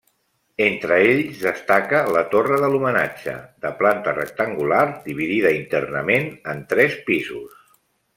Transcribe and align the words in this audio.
Entre 0.67 0.95
ells 1.07 1.41
destaca 1.47 1.99
la 2.15 2.23
Torre 2.31 2.57
de 2.63 2.69
l'Homenatge, 2.75 3.35
de 3.65 3.71
planta 3.81 4.15
rectangular 4.15 4.81
dividida 5.05 5.53
internament 5.59 6.27
en 6.55 6.65
tres 6.73 6.97
pisos. 7.11 7.61